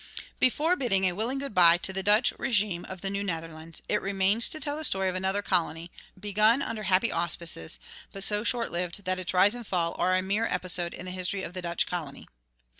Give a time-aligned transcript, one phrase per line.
[0.39, 4.01] Before bidding a willing good bye to the Dutch régime of the New Netherlands, it
[4.01, 7.77] remains to tell the story of another colony, begun under happy auspices,
[8.11, 11.11] but so short lived that its rise and fall are a mere episode in the
[11.11, 12.25] history of the Dutch colony.